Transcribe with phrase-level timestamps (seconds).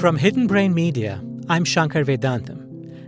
[0.00, 2.66] From Hidden Brain Media, I'm Shankar Vedantam.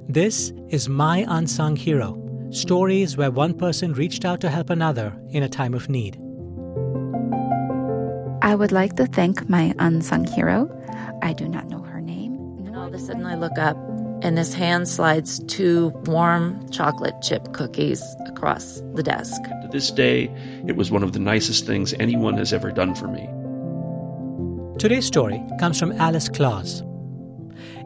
[0.09, 2.19] This is My Unsung Hero
[2.53, 6.17] stories where one person reached out to help another in a time of need.
[8.43, 10.69] I would like to thank my unsung hero.
[11.23, 12.35] I do not know her name.
[12.67, 13.77] And all of a sudden, I look up,
[14.23, 19.43] and this hand slides two warm chocolate chip cookies across the desk.
[19.43, 20.25] To this day,
[20.67, 23.29] it was one of the nicest things anyone has ever done for me.
[24.83, 26.81] Today's story comes from Alice Claus.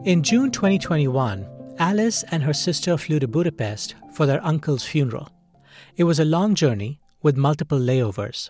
[0.03, 1.47] In June 2021,
[1.77, 5.29] Alice and her sister flew to Budapest for their uncle's funeral.
[5.95, 8.49] It was a long journey with multiple layovers.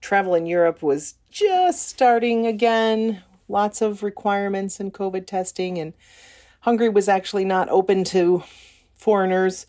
[0.00, 5.94] Travel in Europe was just starting again, lots of requirements and COVID testing, and
[6.62, 8.42] Hungary was actually not open to
[8.92, 9.68] foreigners.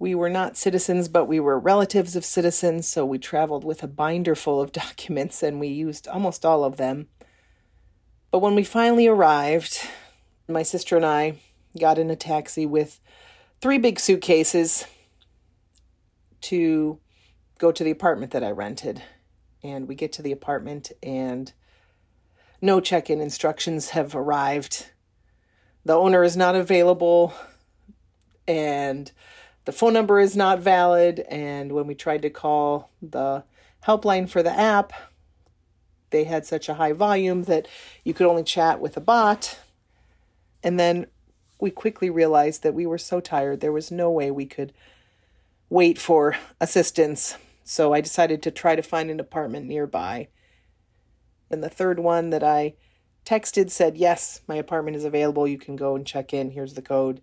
[0.00, 3.86] We were not citizens, but we were relatives of citizens, so we traveled with a
[3.86, 7.06] binder full of documents and we used almost all of them.
[8.30, 9.80] But when we finally arrived,
[10.46, 11.38] my sister and I
[11.78, 13.00] got in a taxi with
[13.60, 14.84] three big suitcases
[16.42, 16.98] to
[17.58, 19.02] go to the apartment that I rented.
[19.62, 21.52] And we get to the apartment, and
[22.60, 24.90] no check in instructions have arrived.
[25.84, 27.32] The owner is not available,
[28.46, 29.10] and
[29.64, 31.20] the phone number is not valid.
[31.28, 33.42] And when we tried to call the
[33.84, 34.92] helpline for the app,
[36.10, 37.68] they had such a high volume that
[38.04, 39.58] you could only chat with a bot.
[40.62, 41.06] And then
[41.60, 44.72] we quickly realized that we were so tired, there was no way we could
[45.68, 47.36] wait for assistance.
[47.64, 50.28] So I decided to try to find an apartment nearby.
[51.50, 52.74] And the third one that I
[53.24, 55.46] texted said, Yes, my apartment is available.
[55.46, 56.50] You can go and check in.
[56.50, 57.20] Here's the code.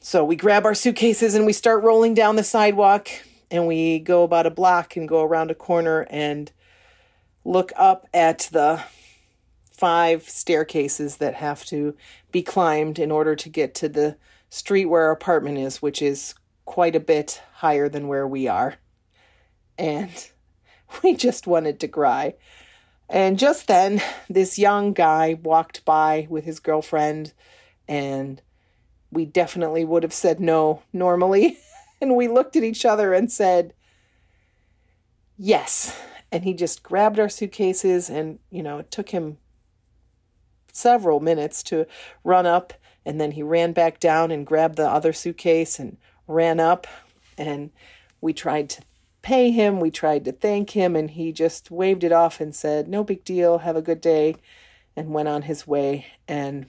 [0.00, 3.08] So we grab our suitcases and we start rolling down the sidewalk.
[3.50, 6.52] And we go about a block and go around a corner and
[7.44, 8.82] look up at the
[9.70, 11.96] five staircases that have to
[12.30, 14.16] be climbed in order to get to the
[14.50, 16.34] street where our apartment is, which is
[16.64, 18.76] quite a bit higher than where we are.
[19.78, 20.10] And
[21.02, 22.34] we just wanted to cry.
[23.08, 27.32] And just then, this young guy walked by with his girlfriend,
[27.88, 28.40] and
[29.10, 31.58] we definitely would have said no normally.
[32.00, 33.74] and we looked at each other and said,
[35.36, 35.98] yes.
[36.32, 39.38] And he just grabbed our suitcases, and, you know, it took him
[40.72, 41.86] several minutes to
[42.22, 42.72] run up.
[43.04, 45.96] And then he ran back down and grabbed the other suitcase and
[46.28, 46.86] ran up.
[47.36, 47.70] And
[48.20, 48.82] we tried to
[49.22, 49.80] pay him.
[49.80, 50.94] We tried to thank him.
[50.94, 53.58] And he just waved it off and said no big deal.
[53.58, 54.36] Have a good day.
[54.94, 56.06] And went on his way.
[56.28, 56.66] And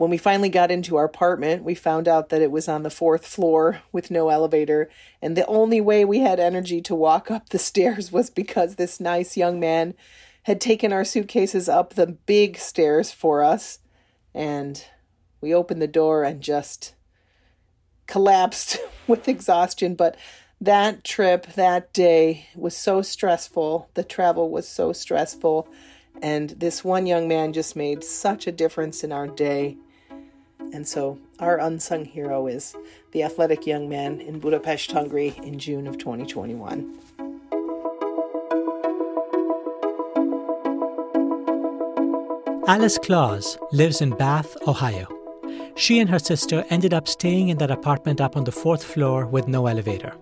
[0.00, 2.88] when we finally got into our apartment, we found out that it was on the
[2.88, 4.88] fourth floor with no elevator.
[5.20, 8.98] And the only way we had energy to walk up the stairs was because this
[8.98, 9.92] nice young man
[10.44, 13.80] had taken our suitcases up the big stairs for us.
[14.32, 14.82] And
[15.42, 16.94] we opened the door and just
[18.06, 19.96] collapsed with exhaustion.
[19.96, 20.16] But
[20.62, 23.90] that trip, that day was so stressful.
[23.92, 25.68] The travel was so stressful.
[26.22, 29.76] And this one young man just made such a difference in our day.
[30.72, 32.76] And so our unsung hero is
[33.12, 36.98] the athletic young man in Budapest, Hungary in June of 2021.
[42.68, 45.08] Alice Claus lives in Bath, Ohio.
[45.74, 49.26] She and her sister ended up staying in that apartment up on the fourth floor
[49.26, 50.14] with no elevator.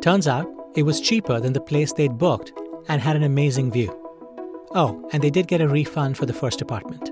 [0.00, 2.52] Turns out it was cheaper than the place they'd booked
[2.88, 3.90] and had an amazing view.
[4.70, 7.11] Oh, and they did get a refund for the first apartment.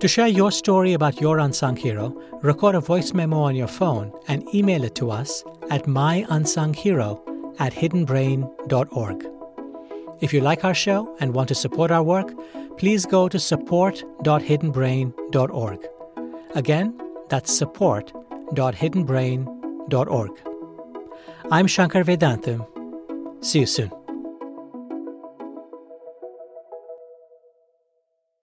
[0.00, 4.12] To share your story about your unsung hero, record a voice memo on your phone
[4.28, 7.22] and email it to us at myunsunghero
[7.58, 9.26] at hiddenbrain.org.
[10.20, 12.34] If you like our show and want to support our work,
[12.76, 15.86] please go to support.hiddenbrain.org.
[16.54, 20.30] Again, that's support.hiddenbrain.org.
[21.50, 22.66] I'm Shankar Vedantam.
[23.44, 24.03] See you soon.